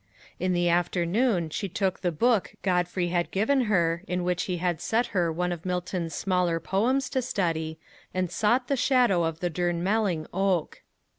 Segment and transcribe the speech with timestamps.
[0.39, 4.81] In the afternoon she took the book Godfrey had given her, in which he had
[4.81, 7.77] set her one of Milton's smaller poems to study,
[8.11, 10.81] and sought the shadow of the Durnmelling oak.